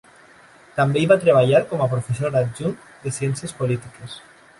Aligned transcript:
També 0.77 1.01
hi 1.01 1.09
va 1.11 1.17
treballar 1.25 1.61
com 1.73 1.83
a 1.85 1.87
professor 1.91 2.37
adjunt 2.39 2.73
de 3.05 3.13
ciències 3.19 3.55
polítiques. 3.61 4.17